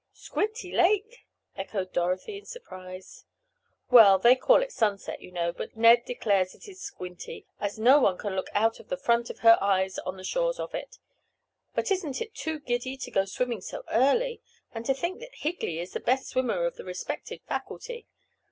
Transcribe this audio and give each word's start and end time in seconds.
"Squinty 0.13 0.71
Lake?" 0.71 1.27
echoed 1.55 1.93
Dorothy 1.93 2.35
in 2.35 2.45
surprise. 2.47 3.23
"Well, 3.91 4.17
they 4.17 4.35
call 4.35 4.63
it 4.63 4.71
Sunset, 4.71 5.21
you 5.21 5.29
know, 5.31 5.53
but 5.53 5.77
Ned 5.77 6.05
declares 6.05 6.55
it 6.55 6.67
is 6.67 6.81
'Squinty' 6.81 7.45
as 7.59 7.77
no 7.77 7.99
one 7.99 8.17
can 8.17 8.35
look 8.35 8.49
out 8.55 8.79
of 8.79 8.87
the 8.89 8.97
front 8.97 9.29
of 9.29 9.41
her 9.41 9.59
eyes 9.63 9.99
on 9.99 10.17
the 10.17 10.23
shores 10.23 10.59
of 10.59 10.73
it. 10.73 10.97
But 11.75 11.91
isn't 11.91 12.19
it 12.19 12.33
too 12.33 12.59
giddy—to 12.61 13.11
go 13.11 13.25
swimming 13.25 13.61
so 13.61 13.83
early. 13.91 14.41
And 14.73 14.87
to 14.87 14.95
think 14.95 15.19
that 15.19 15.35
Higley 15.35 15.77
is 15.77 15.93
the 15.93 15.99
best 15.99 16.29
swimmer 16.29 16.65
of 16.65 16.77
the 16.77 16.83
respected 16.83 17.41
faculty. 17.47 18.07